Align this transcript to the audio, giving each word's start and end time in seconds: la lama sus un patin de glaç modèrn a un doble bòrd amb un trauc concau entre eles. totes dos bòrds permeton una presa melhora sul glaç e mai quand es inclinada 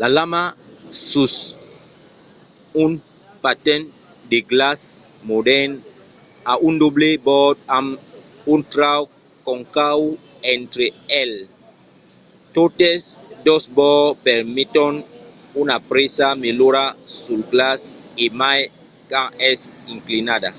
la 0.00 0.08
lama 0.16 0.42
sus 1.10 1.34
un 2.84 2.92
patin 3.42 3.82
de 4.30 4.38
glaç 4.50 4.80
modèrn 5.30 5.70
a 6.50 6.52
un 6.66 6.74
doble 6.82 7.10
bòrd 7.26 7.56
amb 7.78 7.88
un 8.54 8.60
trauc 8.72 9.06
concau 9.48 10.00
entre 10.54 10.86
eles. 11.22 11.48
totes 12.56 13.02
dos 13.46 13.64
bòrds 13.78 14.18
permeton 14.26 14.94
una 15.62 15.76
presa 15.90 16.28
melhora 16.44 16.84
sul 17.20 17.40
glaç 17.52 17.80
e 18.22 18.24
mai 18.40 18.60
quand 19.10 19.30
es 19.50 19.60
inclinada 19.94 20.50